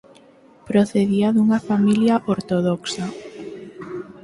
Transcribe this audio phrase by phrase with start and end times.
[0.69, 3.05] Procedía dunha familia ortodoxa.